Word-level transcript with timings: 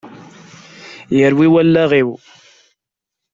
Yerwi 1.17 1.47
wallaɣ-iw! 1.53 2.09